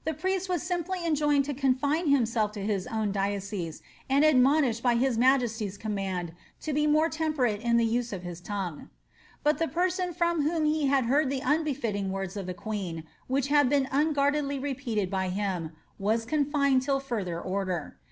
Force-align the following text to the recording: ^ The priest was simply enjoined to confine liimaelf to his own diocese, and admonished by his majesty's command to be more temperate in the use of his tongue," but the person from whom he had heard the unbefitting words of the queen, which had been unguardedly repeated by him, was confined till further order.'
^ 0.00 0.04
The 0.04 0.14
priest 0.14 0.48
was 0.48 0.62
simply 0.62 1.04
enjoined 1.04 1.44
to 1.46 1.52
confine 1.52 2.06
liimaelf 2.06 2.52
to 2.52 2.60
his 2.64 2.86
own 2.86 3.10
diocese, 3.10 3.82
and 4.08 4.24
admonished 4.24 4.84
by 4.84 4.94
his 4.94 5.18
majesty's 5.18 5.76
command 5.76 6.32
to 6.60 6.72
be 6.72 6.86
more 6.86 7.08
temperate 7.08 7.60
in 7.60 7.76
the 7.76 7.84
use 7.84 8.12
of 8.12 8.22
his 8.22 8.40
tongue," 8.40 8.88
but 9.42 9.58
the 9.58 9.66
person 9.66 10.14
from 10.14 10.42
whom 10.42 10.64
he 10.64 10.86
had 10.86 11.06
heard 11.06 11.28
the 11.28 11.42
unbefitting 11.42 12.12
words 12.12 12.36
of 12.36 12.46
the 12.46 12.54
queen, 12.54 13.02
which 13.26 13.48
had 13.48 13.68
been 13.68 13.88
unguardedly 13.90 14.60
repeated 14.60 15.10
by 15.10 15.28
him, 15.30 15.72
was 15.98 16.24
confined 16.24 16.82
till 16.82 17.00
further 17.00 17.40
order.' 17.40 17.98